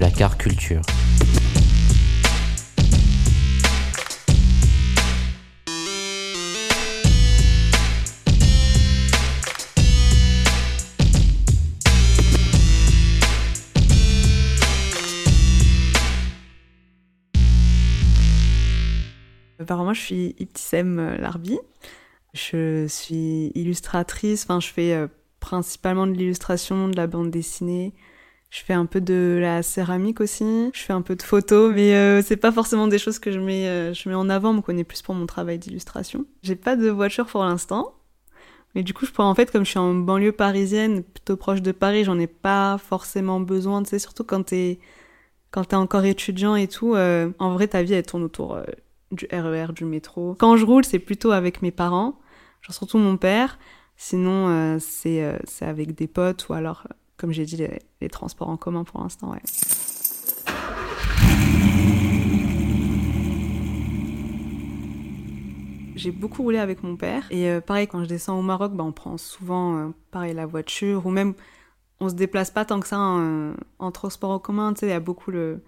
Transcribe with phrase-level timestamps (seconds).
[0.00, 0.80] la car culture.
[19.58, 21.58] Apparemment, je suis Ibtissem euh, Larbi.
[22.32, 24.44] Je suis illustratrice.
[24.44, 25.08] Enfin, je fais euh,
[25.40, 27.92] principalement de l'illustration, de la bande dessinée.
[28.50, 30.70] Je fais un peu de la céramique aussi.
[30.74, 33.38] Je fais un peu de photos, mais euh, c'est pas forcément des choses que je
[33.38, 34.52] mets, euh, je mets en avant.
[34.52, 36.26] Me connaît plus pour mon travail d'illustration.
[36.42, 37.94] J'ai pas de voiture pour l'instant.
[38.74, 41.62] Mais du coup, je pourrais en fait, comme je suis en banlieue parisienne, plutôt proche
[41.62, 44.78] de Paris, j'en ai pas forcément besoin, tu sais, surtout quand t'es,
[45.50, 46.94] quand t'es encore étudiant et tout.
[46.94, 48.64] euh, en vrai, ta vie, elle tourne autour euh,
[49.12, 50.36] du RER, du métro.
[50.38, 52.20] Quand je roule, c'est plutôt avec mes parents,
[52.62, 53.58] genre surtout mon père.
[53.96, 56.86] Sinon, euh, c'est euh, c'est avec des potes ou alors,
[57.20, 57.56] comme j'ai dit,
[58.00, 59.42] les, transports en commun pour l'instant, ouais.
[65.96, 67.26] J'ai beaucoup roulé avec mon père.
[67.30, 70.46] Et euh, pareil, quand je descends au Maroc, bah, on prend souvent euh, pareil, la
[70.46, 71.34] voiture ou même
[72.00, 74.72] on se déplace pas tant que ça en, en transport en commun.
[74.80, 75.62] Il y a beaucoup le,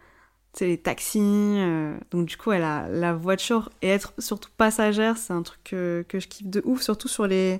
[0.61, 1.21] les taxis.
[1.21, 6.21] euh, donc du coup, la, voiture et être surtout passagère, c'est un truc que, que
[6.21, 7.59] je kiffe de ouf, surtout sur les,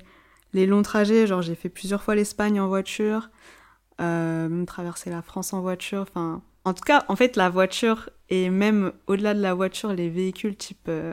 [0.53, 1.27] les longs trajets.
[1.27, 3.62] Genre, j'ai fait plusieurs fois l'Espagne en voiture, euh,
[4.03, 6.03] même traverser la France en voiture.
[6.03, 10.09] Enfin, en tout cas, en fait, la voiture et même au-delà de la voiture, les
[10.09, 11.13] véhicules type euh,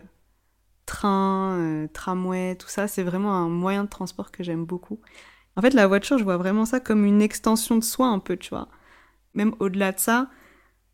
[0.85, 4.99] train, euh, tramway, tout ça, c'est vraiment un moyen de transport que j'aime beaucoup.
[5.55, 8.37] En fait, la voiture, je vois vraiment ça comme une extension de soi un peu,
[8.37, 8.69] tu vois.
[9.33, 10.29] Même au-delà de ça,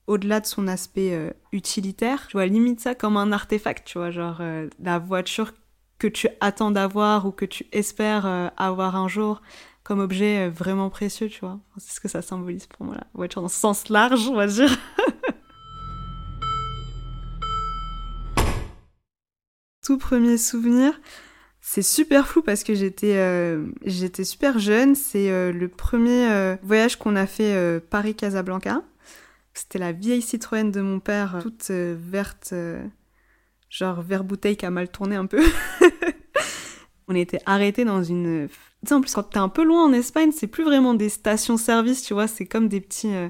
[0.07, 4.11] au-delà de son aspect euh, utilitaire, je vois limite ça comme un artefact, tu vois,
[4.11, 5.53] genre euh, la voiture
[5.97, 9.41] que tu attends d'avoir ou que tu espères euh, avoir un jour
[9.85, 11.61] comme objet euh, vraiment précieux, tu vois.
[11.77, 14.47] C'est ce que ça symbolise pour moi, la voiture dans ce sens large, on va
[14.47, 14.75] dire.
[19.85, 20.99] Tout premier souvenir,
[21.61, 23.67] c'est super flou parce que j'étais euh,
[24.23, 24.95] super jeune.
[24.95, 28.81] C'est euh, le premier voyage qu'on a fait Paris-Casablanca.
[29.53, 32.55] C'était la vieille Citroën de mon père, toute verte,
[33.69, 35.43] genre vert bouteille qui a mal tourné un peu.
[37.07, 38.47] On était arrêtés dans une...
[38.49, 41.09] Tu sais, en plus, quand t'es un peu loin en Espagne, c'est plus vraiment des
[41.09, 43.29] stations-service, tu vois, c'est comme des petits, euh,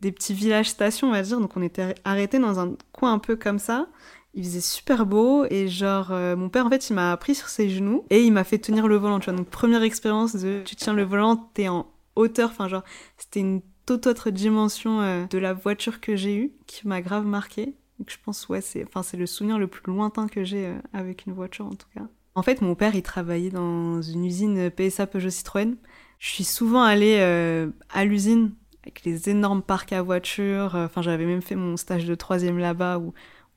[0.00, 1.40] des petits villages-stations, on va dire.
[1.40, 3.88] Donc on était arrêtés dans un coin un peu comme ça.
[4.34, 7.48] Il faisait super beau et genre euh, mon père en fait il m'a pris sur
[7.48, 10.62] ses genoux et il m'a fait tenir le volant tu vois donc première expérience de
[10.64, 12.84] tu tiens le volant t'es en hauteur enfin genre
[13.16, 17.24] c'était une toute autre dimension euh, de la voiture que j'ai eue qui m'a grave
[17.24, 20.66] marqué donc je pense ouais c'est enfin c'est le souvenir le plus lointain que j'ai
[20.66, 22.06] euh, avec une voiture en tout cas
[22.38, 25.76] en fait mon père il travaillait dans une usine PSA Peugeot Citroën
[26.18, 31.26] je suis souvent allée euh, à l'usine avec les énormes parcs à voitures enfin j'avais
[31.26, 33.12] même fait mon stage de troisième là-bas où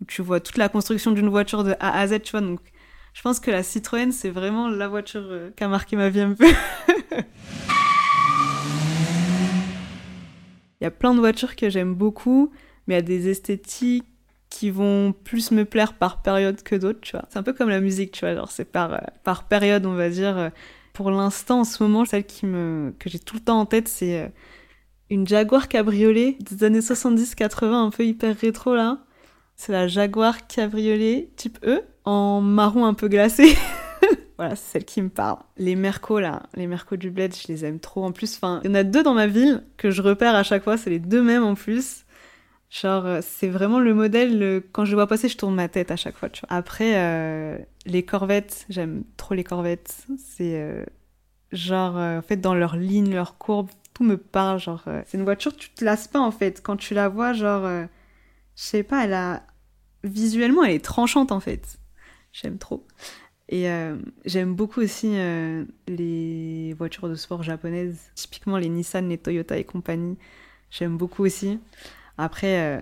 [0.07, 2.19] tu vois toute la construction d'une voiture de A à Z.
[2.33, 2.59] Donc,
[3.13, 6.21] je pense que la Citroën, c'est vraiment la voiture euh, qui a marqué ma vie
[6.21, 6.47] un peu.
[10.79, 12.51] Il y a plein de voitures que j'aime beaucoup,
[12.87, 14.07] mais il y a des esthétiques
[14.61, 17.25] qui vont plus me plaire par période que d'autres, tu vois.
[17.29, 19.95] C'est un peu comme la musique, tu vois, genre c'est par, euh, par période, on
[19.95, 20.37] va dire.
[20.37, 20.49] Euh,
[20.93, 23.87] Pour l'instant, en ce moment, celle qui me, que j'ai tout le temps en tête,
[23.87, 24.27] c'est euh,
[25.09, 28.99] une Jaguar cabriolet des années 70-80, un peu hyper rétro là.
[29.55, 33.57] C'est la Jaguar Cabriolet type E en marron un peu glacé.
[34.37, 35.39] voilà, c'est celle qui me parle.
[35.57, 38.05] Les Mercos là, les Mercos du Bled, je les aime trop.
[38.05, 40.43] En plus, enfin, il y en a deux dans ma ville que je repère à
[40.43, 42.05] chaque fois, c'est les deux mêmes en plus.
[42.71, 45.69] Genre, euh, c'est vraiment le modèle, le- quand je le vois passer, je tourne ma
[45.69, 46.55] tête à chaque fois, tu vois.
[46.57, 50.07] Après, euh, les Corvettes, j'aime trop les Corvettes.
[50.17, 50.85] C'est euh,
[51.51, 54.59] genre, euh, en fait, dans leur ligne, leur courbe, tout me parle.
[54.59, 56.61] Genre, euh, c'est une voiture, tu te lasses pas en fait.
[56.63, 57.85] Quand tu la vois, genre, euh,
[58.55, 59.43] je sais pas, elle a.
[60.03, 61.79] Visuellement, elle est tranchante en fait.
[62.33, 62.87] J'aime trop.
[63.49, 69.17] Et euh, j'aime beaucoup aussi euh, les voitures de sport japonaises, typiquement les Nissan, les
[69.17, 70.17] Toyota et compagnie.
[70.71, 71.59] J'aime beaucoup aussi.
[72.21, 72.79] Après, euh,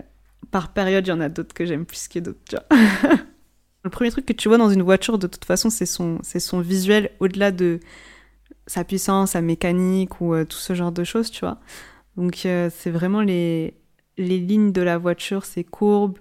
[0.52, 2.40] par période, il y en a d'autres que j'aime plus que d'autres.
[3.86, 6.60] Le premier truc que tu vois dans une voiture, de toute façon, c'est son, son
[6.60, 7.80] visuel au-delà de
[8.68, 11.58] sa puissance, sa mécanique ou euh, tout ce genre de choses, tu vois.
[12.18, 13.76] Donc, euh, c'est vraiment les,
[14.18, 16.20] les lignes de la voiture, ses courbes.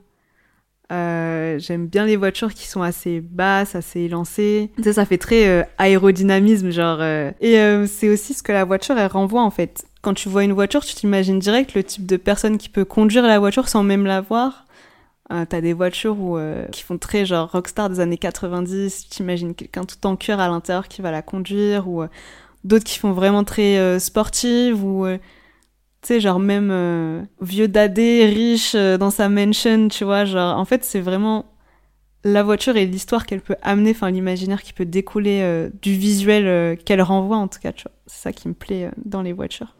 [0.88, 4.70] J'aime bien les voitures qui sont assez basses, assez élancées.
[4.76, 7.02] Tu sais, ça fait très aérodynamisme, genre.
[7.02, 9.87] Et c'est aussi ce que la voiture, elle renvoie, en fait.
[10.00, 13.24] Quand tu vois une voiture, tu t'imagines direct le type de personne qui peut conduire
[13.24, 14.64] la voiture sans même la voir.
[15.30, 19.54] Euh, T'as des voitures euh, qui font très genre rockstar des années 90, tu t'imagines
[19.54, 22.08] quelqu'un tout en cuir à l'intérieur qui va la conduire, ou euh,
[22.64, 25.18] d'autres qui font vraiment très sportives, ou tu
[26.02, 31.00] sais, genre même vieux dadé, riche dans sa mansion, tu vois, genre en fait c'est
[31.00, 31.46] vraiment
[32.24, 37.02] la voiture et l'histoire qu'elle peut amener, enfin l'imaginaire qui peut découler du visuel qu'elle
[37.02, 37.72] renvoie en tout cas.
[38.06, 39.74] C'est ça qui me plaît dans les voitures.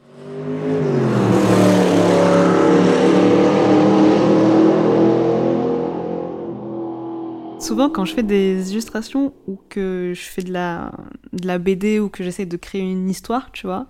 [7.68, 12.24] Souvent, quand je fais des illustrations ou que je fais de la, BD ou que
[12.24, 13.86] j'essaie de créer une histoire, tu vois,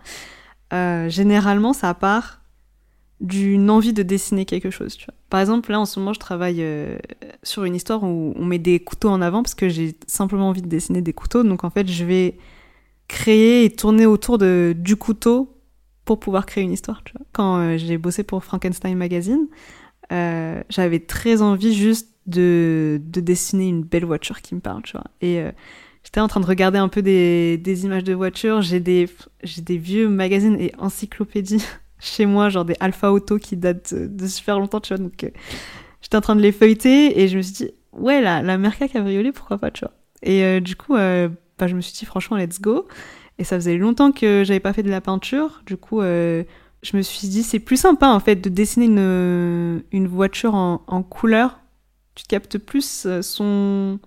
[0.72, 2.40] euh, généralement, ça part
[3.20, 4.98] d'une envie de dessiner quelque chose.
[5.30, 6.98] Par exemple, là, en ce moment, je travaille euh,
[7.42, 10.62] sur une histoire où on met des couteaux en avant parce que j'ai simplement envie
[10.62, 11.44] de dessiner des couteaux.
[11.44, 12.36] Donc, en fait, je vais
[13.06, 15.57] créer et tourner autour de, du couteau
[16.08, 17.02] pour pouvoir créer une histoire.
[17.32, 19.46] Quand euh, j'ai bossé pour Frankenstein Magazine,
[20.10, 24.92] euh, j'avais très envie juste de, de dessiner une belle voiture qui me parle, tu
[24.92, 25.04] vois.
[25.20, 25.52] Et euh,
[26.02, 28.62] j'étais en train de regarder un peu des, des images de voitures.
[28.62, 29.06] J'ai des,
[29.42, 31.62] j'ai des vieux magazines et encyclopédies
[31.98, 35.04] chez moi, genre des Alpha Auto qui datent de, super longtemps, tu vois.
[35.04, 35.30] Donc
[36.00, 38.88] j'étais en train de les feuilleter et je me suis dit, ouais, la, la Merca
[38.88, 39.92] Cabriolet, pourquoi pas, tu vois.
[40.22, 42.88] Et du coup, bah, je me suis dit, franchement, let's go.
[43.38, 45.62] Et ça faisait longtemps que j'avais pas fait de la peinture.
[45.64, 46.42] Du coup, euh,
[46.82, 51.02] je me suis dit, c'est plus sympa, en fait, de dessiner une, une voiture en,
[51.04, 51.60] couleur.
[52.16, 54.00] Tu captes plus euh, son,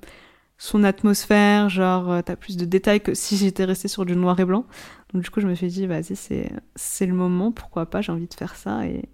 [0.57, 4.37] son atmosphère, genre, euh, t'as plus de détails que si j'étais restée sur du noir
[4.41, 4.65] et blanc.
[5.13, 8.27] Donc, du coup, je me suis dit, vas-y, c'est, le moment, pourquoi pas, j'ai envie
[8.27, 8.85] de faire ça.
[8.85, 9.05] Et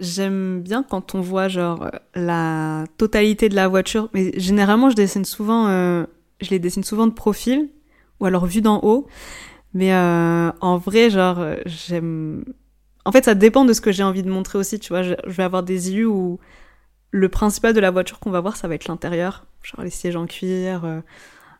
[0.00, 4.08] j'aime bien quand on voit, genre, la totalité de la voiture.
[4.14, 7.68] Mais généralement, je dessine souvent, je les dessine souvent de profil,
[8.20, 9.06] ou alors vu d'en haut.
[9.74, 12.44] Mais euh, en vrai, genre, euh, j'aime.
[13.04, 15.02] En fait, ça dépend de ce que j'ai envie de montrer aussi, tu vois.
[15.02, 16.38] Je, vais avoir des illus où
[17.10, 19.46] le principal de la voiture qu'on va voir, ça va être l'intérieur.
[19.62, 21.00] Genre les sièges en cuir, euh,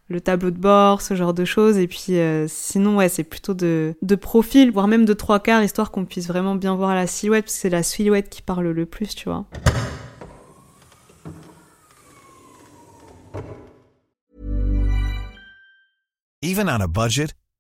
[0.08, 1.78] le tableau de bord, ce genre de choses.
[1.78, 2.18] Et puis
[2.48, 6.28] sinon, ouais, c'est plutôt de, de profil, voire même de trois quarts, histoire qu'on puisse
[6.28, 9.28] vraiment bien voir la silhouette, parce que c'est la silhouette qui parle le plus, tu
[9.28, 9.46] vois.
[16.88, 17.28] Budget,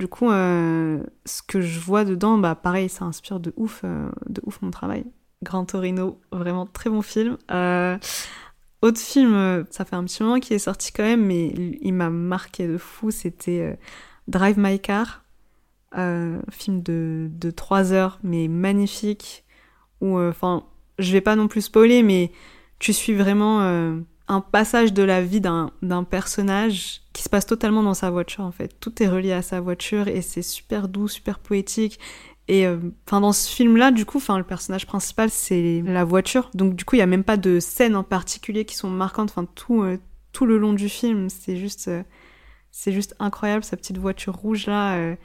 [0.00, 4.08] Du coup, euh, ce que je vois dedans, bah pareil, ça inspire de ouf, euh,
[4.30, 5.04] de ouf mon travail.
[5.42, 7.36] Grand Torino, vraiment très bon film.
[7.50, 7.98] Euh,
[8.80, 11.48] autre film, ça fait un petit moment qu'il est sorti quand même, mais
[11.82, 13.78] il, m'a marqué de fou, c'était
[14.26, 15.22] Drive My Car,
[15.92, 19.44] film de, de 3 heures, mais magnifique,
[20.00, 20.64] où, enfin,
[20.98, 22.32] je vais pas non plus spoiler, mais
[22.78, 27.94] tu suis vraiment un passage de la vie d'un personnage qui se passe totalement dans
[27.94, 28.78] sa voiture en fait.
[28.78, 31.98] Tout est relié à sa voiture et c'est super doux, super poétique.
[32.46, 36.50] Et euh, enfin dans ce film-là, du coup, le personnage principal c'est la voiture.
[36.54, 39.30] Donc du coup, il y a même pas de scènes en particulier qui sont marquantes.
[39.30, 39.98] Enfin tout euh,
[40.30, 42.04] tout le long du film, c'est juste euh,
[42.70, 45.16] c'est juste incroyable sa petite voiture rouge là.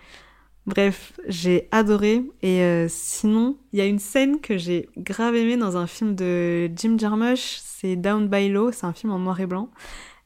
[0.65, 2.23] Bref, j'ai adoré.
[2.41, 6.15] Et euh, sinon, il y a une scène que j'ai grave aimée dans un film
[6.15, 9.69] de Jim Jarmusch, c'est Down by Law, c'est un film en noir et blanc.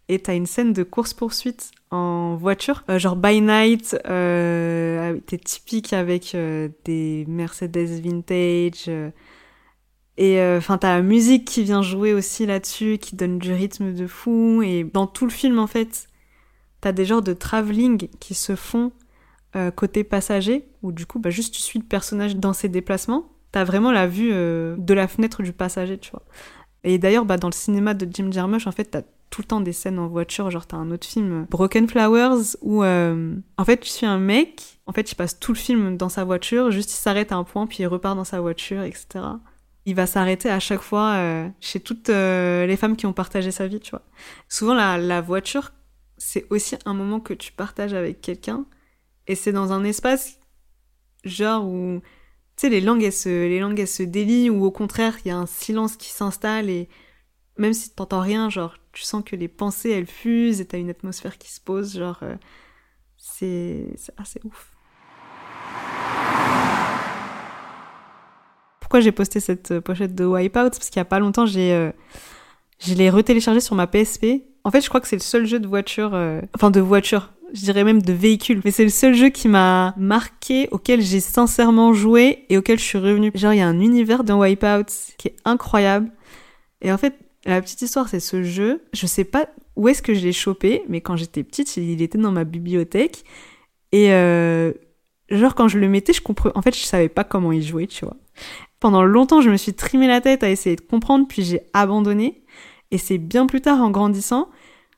[0.08, 5.94] Et t'as une scène de course-poursuite en voiture, euh, genre by night, euh, t'es typique
[5.94, 6.36] avec
[6.86, 8.90] des Mercedes vintage.
[10.18, 14.08] et enfin, t'as la musique qui vient jouer aussi là-dessus, qui donne du rythme de
[14.08, 14.62] fou.
[14.64, 16.08] Et dans tout le film, en fait,
[16.82, 18.92] t'as des genres de travelling qui se font
[19.56, 23.32] euh, côté passager, où du coup, bah, juste tu suis le personnage dans ses déplacements.
[23.52, 26.24] T'as vraiment la vue euh, de la fenêtre du passager, tu vois.
[26.84, 29.62] Et d'ailleurs, bah, dans le cinéma de Jim Jarmusch, en fait, t'as tout le temps
[29.62, 30.50] des scènes en voiture.
[30.52, 34.80] Genre, t'as un autre film, Broken Flowers, où euh, en fait, tu suis un mec,
[34.86, 37.44] en fait, il passe tout le film dans sa voiture, juste il s'arrête à un
[37.44, 39.26] point, puis il repart dans sa voiture, etc.
[39.86, 43.52] Il va s'arrêter à chaque fois euh, chez toutes euh, les femmes qui ont partagé
[43.52, 44.04] sa vie, tu vois.
[44.48, 45.72] Souvent, la voiture,
[46.18, 48.66] c'est aussi un moment que tu partages avec quelqu'un,
[49.30, 50.40] et c'est dans un espace,
[51.24, 52.02] genre où,
[52.58, 55.38] tu sais, les langues, se, les langues, se délient, ou au contraire, il y a
[55.38, 56.90] un silence qui s'installe, et
[57.56, 60.90] même si t'entends rien, genre, tu sens que les pensées, elles fusent, et t'as une
[60.90, 62.36] atmosphère qui se pose, genre, euh,
[63.18, 64.72] c'est c'est assez ouf.
[68.80, 70.72] Pourquoi j'ai posté cette euh, pochette de Wipeout?
[70.72, 71.92] Parce qu'il y a pas longtemps, j'ai, euh,
[72.80, 74.26] je l'ai retéléchargé sur ma PSP.
[74.64, 77.32] En fait, je crois que c'est le seul jeu de voiture, euh, enfin de voiture,
[77.54, 78.62] je dirais même de véhicule.
[78.66, 82.84] Mais c'est le seul jeu qui m'a marqué, auquel j'ai sincèrement joué et auquel je
[82.84, 83.32] suis revenue.
[83.36, 84.86] Genre, il y a un univers dans Wipeout
[85.18, 86.12] qui est incroyable.
[86.82, 87.16] Et en fait,
[87.46, 88.84] la petite histoire, c'est ce jeu.
[88.94, 92.18] Je sais pas où est-ce que je l'ai chopé, mais quand j'étais petite, il était
[92.18, 93.24] dans ma bibliothèque.
[93.92, 94.74] Et euh,
[95.30, 96.56] genre, quand je le mettais, je comprenais.
[96.58, 98.18] En fait, je savais pas comment y jouer, tu vois.
[98.80, 102.44] Pendant longtemps, je me suis trimé la tête à essayer de comprendre, puis j'ai abandonné.
[102.92, 104.50] Et c'est bien plus tard, en grandissant,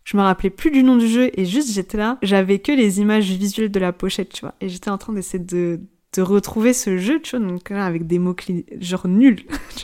[0.04, 3.00] je me rappelais plus du nom du jeu et juste j'étais là, j'avais que les
[3.00, 4.56] images visuelles de la pochette, tu vois.
[4.62, 5.80] Et j'étais en train d'essayer de,
[6.14, 9.46] de retrouver ce jeu, tu vois, donc là, avec des mots-clés genre nuls.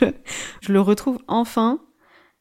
[0.60, 1.80] je le retrouve enfin.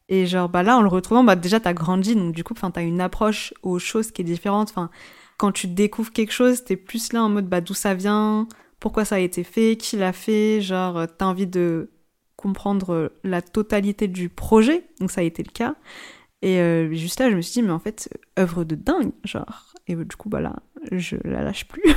[0.09, 2.81] Et genre, bah là, en le retrouvant, bah déjà, t'as grandi, donc du coup, t'as
[2.81, 4.69] une approche aux choses qui est différente.
[4.69, 4.89] Enfin,
[5.37, 8.47] quand tu découvres quelque chose, t'es plus là en mode, bah d'où ça vient,
[8.79, 11.91] pourquoi ça a été fait, qui l'a fait, genre, t'as envie de
[12.37, 15.75] comprendre la totalité du projet, donc ça a été le cas.
[16.41, 19.73] Et euh, juste là, je me suis dit, mais en fait, œuvre de dingue, genre.
[19.87, 20.55] Et du coup, bah là,
[20.91, 21.81] je la lâche plus.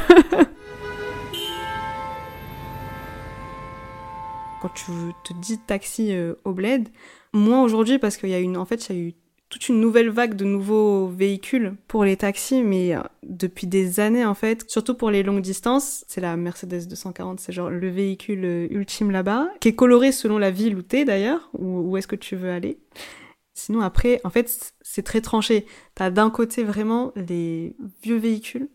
[4.63, 4.93] Quand tu
[5.25, 6.89] te dis taxi euh, au bled,
[7.33, 9.15] moins aujourd'hui parce qu'il y a une, en fait, il y a eu
[9.51, 14.25] toute une nouvelle vague de nouveaux véhicules pour les taxis, mais euh, depuis des années
[14.25, 18.45] en fait, surtout pour les longues distances, c'est la Mercedes 240, c'est genre le véhicule
[18.45, 22.07] euh, ultime là-bas, qui est coloré selon la ville où t'es d'ailleurs, où, où est-ce
[22.07, 22.79] que tu veux aller.
[23.55, 25.67] Sinon après, en fait, c'est très tranché.
[25.95, 28.69] T'as d'un côté vraiment les vieux véhicules,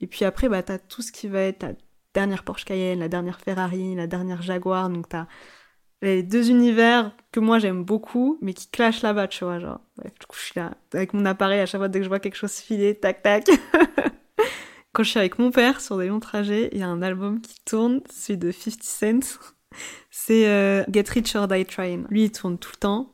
[0.00, 1.72] et puis après, bah t'as tout ce qui va être la
[2.14, 5.26] dernière Porsche Cayenne, la dernière Ferrari, la dernière Jaguar, donc t'as
[6.02, 9.80] les deux univers que moi j'aime beaucoup, mais qui clashent là-bas, tu vois, genre.
[10.04, 12.20] Du coup, je suis là, avec mon appareil, à chaque fois dès que je vois
[12.20, 13.46] quelque chose filer, tac tac.
[14.92, 17.40] Quand je suis avec mon père sur des longs trajets, il y a un album
[17.40, 19.38] qui tourne, celui de 50 Cent.
[20.10, 22.06] C'est euh, Get Rich or Die Trying.
[22.08, 23.12] Lui, il tourne tout le temps.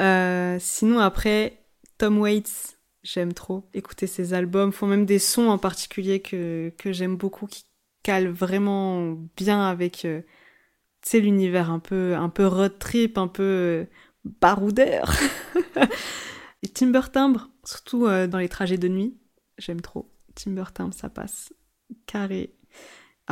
[0.00, 1.62] Euh, sinon, après,
[1.98, 4.72] Tom Waits, j'aime trop écouter ses albums.
[4.72, 7.64] Font même des sons en particulier que, que j'aime beaucoup, qui
[8.02, 10.04] calent vraiment bien avec...
[10.04, 10.22] Euh,
[11.14, 13.84] l'univers un peu, un peu road trip, un peu euh,
[14.24, 15.12] baroudeur.
[16.62, 19.16] Et Timber Timbre, surtout euh, dans les trajets de nuit,
[19.58, 20.12] j'aime trop.
[20.34, 21.52] Timber Timbre, ça passe
[22.06, 22.54] carré.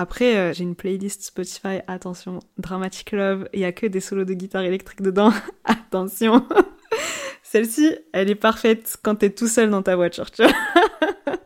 [0.00, 4.24] Après, euh, j'ai une playlist Spotify, attention, Dramatic Love, il y a que des solos
[4.24, 5.32] de guitare électrique dedans,
[5.64, 6.46] attention.
[7.42, 10.52] Celle-ci, elle est parfaite quand t'es tout seul dans ta voiture, tu vois.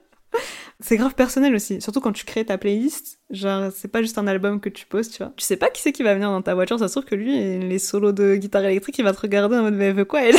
[0.80, 3.20] c'est grave personnel aussi, surtout quand tu crées ta playlist.
[3.30, 5.32] Genre, c'est pas juste un album que tu poses, tu vois.
[5.38, 7.14] Tu sais pas qui c'est qui va venir dans ta voiture, ça se trouve que
[7.14, 10.04] lui, les solos de guitare électrique, il va te regarder en mode, mais elle veut
[10.04, 10.36] quoi, elle?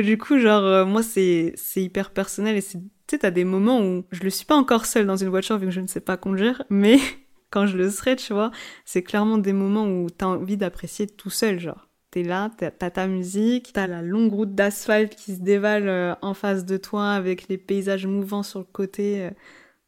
[0.00, 2.78] Du coup, genre, euh, moi, c'est hyper personnel et c'est,
[3.18, 5.72] t'as des moments où je le suis pas encore seule dans une voiture vu que
[5.72, 6.98] je ne sais pas conduire, mais
[7.50, 8.50] quand je le serai, tu vois,
[8.84, 11.88] c'est clairement des moments où t'as envie d'apprécier tout seul, genre.
[12.10, 16.14] T'es là, t'as t'as ta musique, t'as la longue route d'asphalte qui se dévale euh,
[16.20, 19.22] en face de toi avec les paysages mouvants sur le côté.
[19.22, 19.30] euh.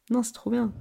[0.09, 0.71] Non, c'est trop bien.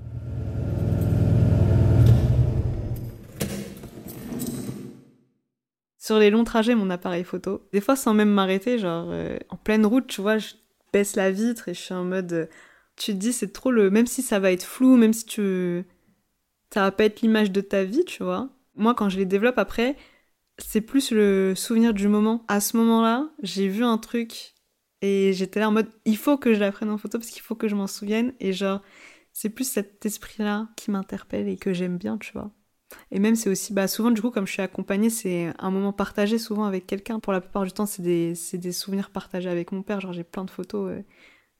[5.98, 7.66] Sur les longs trajets, mon appareil photo.
[7.72, 10.54] Des fois, sans même m'arrêter, genre euh, en pleine route, tu vois, je
[10.94, 12.48] baisse la vitre et je suis en mode.
[12.96, 13.90] tu te dis, c'est trop le.
[13.90, 15.84] Même si ça va être flou, même si tu.
[16.72, 18.50] Ça va pas être l'image de ta vie, tu vois.
[18.76, 19.96] Moi, quand je les développe après,
[20.58, 22.44] c'est plus le souvenir du moment.
[22.48, 24.54] À ce moment-là, j'ai vu un truc
[25.02, 27.42] et j'étais là en mode il faut que je la prenne en photo parce qu'il
[27.42, 28.82] faut que je m'en souvienne et genre
[29.32, 32.52] C'est plus cet esprit-là qui m'interpelle et que j'aime bien, tu vois.
[33.10, 35.92] Et même c'est aussi, bah souvent du coup comme je suis accompagnée, c'est un moment
[35.92, 37.20] partagé souvent avec quelqu'un.
[37.20, 40.00] Pour la plupart du temps c'est des, souvenirs partagés avec mon père.
[40.00, 41.02] Genre j'ai plein de photos euh,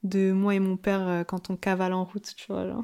[0.03, 2.65] de moi et mon père euh, quand on cavale en route, tu vois.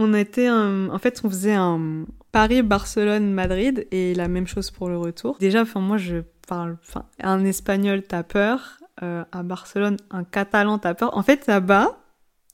[0.00, 4.88] On était, en fait on faisait un Paris, Barcelone, Madrid et la même chose pour
[4.88, 5.38] le retour.
[5.40, 6.78] Déjà, enfin moi je parle,
[7.20, 11.16] un espagnol t'as peur, euh, à Barcelone un catalan t'as peur.
[11.16, 11.98] En fait là-bas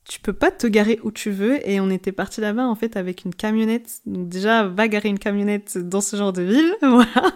[0.07, 2.95] tu peux pas te garer où tu veux et on était parti là-bas en fait
[2.95, 4.01] avec une camionnette.
[4.05, 7.33] Donc déjà va garer une camionnette dans ce genre de ville, voilà.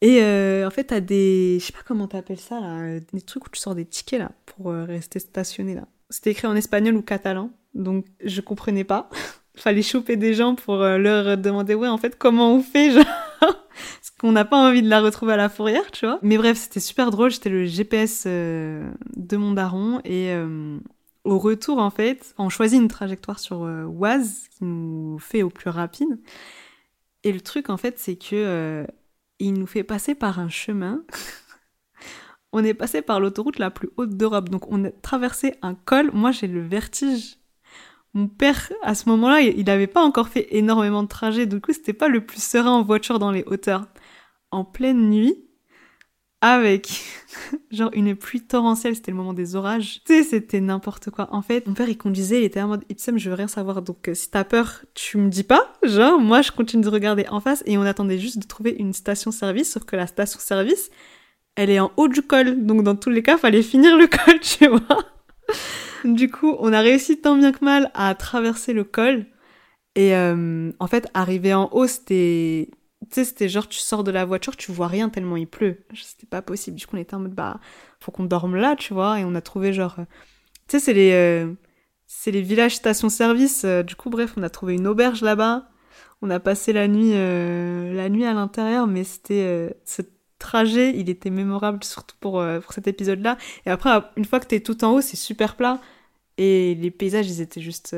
[0.00, 3.46] Et euh, en fait t'as des, je sais pas comment t'appelles ça là, des trucs
[3.46, 5.86] où tu sors des tickets là pour euh, rester stationné là.
[6.10, 9.10] C'était écrit en espagnol ou catalan, donc je comprenais pas.
[9.56, 13.04] Fallait choper des gens pour euh, leur demander ouais en fait comment on fait genre
[13.40, 16.18] parce qu'on n'a pas envie de la retrouver à la fourrière, tu vois.
[16.22, 17.30] Mais bref, c'était super drôle.
[17.30, 20.32] J'étais le GPS de mon daron et
[21.28, 25.50] au retour, en fait, on choisit une trajectoire sur euh, Oise qui nous fait au
[25.50, 26.18] plus rapide.
[27.22, 28.86] Et le truc, en fait, c'est que euh,
[29.38, 31.02] il nous fait passer par un chemin.
[32.52, 34.48] on est passé par l'autoroute la plus haute d'Europe.
[34.48, 36.10] Donc, on a traversé un col.
[36.14, 37.36] Moi, j'ai le vertige.
[38.14, 41.44] Mon père, à ce moment-là, il n'avait pas encore fait énormément de trajets.
[41.44, 43.86] Du coup, c'était pas le plus serein en voiture dans les hauteurs.
[44.50, 45.47] En pleine nuit,
[46.40, 47.02] avec
[47.70, 50.00] genre une pluie torrentielle, c'était le moment des orages.
[50.04, 51.28] Tu sais, c'était n'importe quoi.
[51.32, 53.82] En fait, mon père, il conduisait, il était en mode Ipsum, je veux rien savoir.
[53.82, 55.72] Donc, euh, si t'as peur, tu me dis pas.
[55.82, 58.92] Genre, moi, je continue de regarder en face et on attendait juste de trouver une
[58.92, 60.90] station-service, sauf que la station-service,
[61.56, 62.64] elle est en haut du col.
[62.64, 65.04] Donc, dans tous les cas, fallait finir le col, tu vois.
[66.04, 69.26] du coup, on a réussi tant bien que mal à traverser le col.
[69.96, 72.70] Et euh, en fait, arriver en haut, c'était
[73.08, 75.84] tu sais, c'était genre, tu sors de la voiture, tu vois rien tellement il pleut.
[75.94, 76.76] C'était pas possible.
[76.76, 77.60] Du coup, on était en mode, bah,
[78.00, 79.20] faut qu'on dorme là, tu vois.
[79.20, 80.04] Et on a trouvé genre, euh,
[80.68, 81.52] tu sais, c'est les, euh,
[82.26, 83.64] les villages station-service.
[83.64, 85.68] Euh, du coup, bref, on a trouvé une auberge là-bas.
[86.22, 90.02] On a passé la nuit, la nuit à l'intérieur, mais c'était, ce
[90.40, 93.38] trajet, il était mémorable, surtout pour, pour cet épisode-là.
[93.66, 95.80] Et après, une fois que t'es tout en haut, c'est super plat.
[96.36, 97.94] Et les paysages, ils étaient juste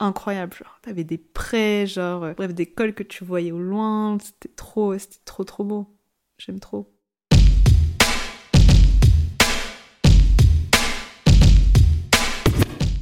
[0.00, 0.54] incroyable.
[0.54, 4.18] Genre, t'avais des prés, genre, euh, bref, des cols que tu voyais au loin.
[4.22, 5.96] C'était trop, c'était trop, trop beau.
[6.38, 6.92] J'aime trop.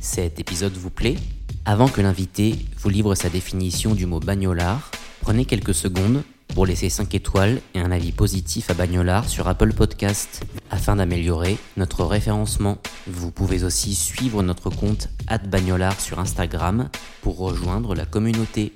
[0.01, 1.17] Cet épisode vous plaît?
[1.65, 6.23] Avant que l'invité vous livre sa définition du mot bagnolard, prenez quelques secondes
[6.59, 11.57] pour laisser 5 étoiles et un avis positif à Bagnolard sur Apple Podcast afin d'améliorer
[11.77, 12.79] notre référencement.
[13.07, 15.09] Vous pouvez aussi suivre notre compte
[15.47, 16.90] Bagnolard sur Instagram
[17.23, 18.73] pour rejoindre la communauté.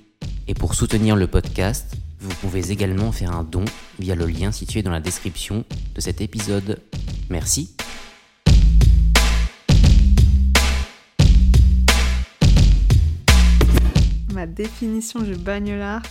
[0.46, 3.64] Et pour soutenir le podcast, vous pouvez également faire un don
[3.98, 5.64] via le lien situé dans la description
[5.96, 6.80] de cet épisode.
[7.30, 7.74] Merci.
[14.32, 16.02] Ma définition du bagnolard,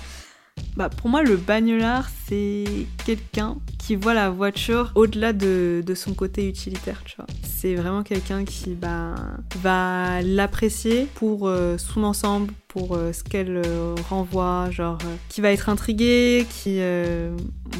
[0.75, 2.63] bah, pour moi, le bagnolard, c'est
[3.05, 7.27] quelqu'un qui voit la voiture au-delà de, son côté utilitaire, tu vois.
[7.43, 9.15] C'est vraiment quelqu'un qui bah,
[9.61, 14.97] va l'apprécier pour euh, son ensemble, pour euh, ce qu'elle euh, renvoie, genre,
[15.29, 16.79] qui va être intrigué, qui...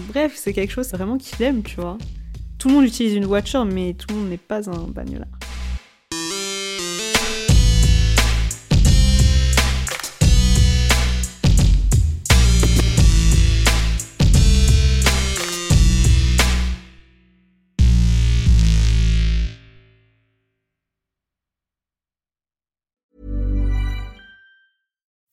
[0.10, 1.98] Bref, c'est quelque chose vraiment qu'il aime, tu vois.
[2.58, 5.41] Tout le monde utilise une voiture, mais tout le monde n'est pas un bagnolard.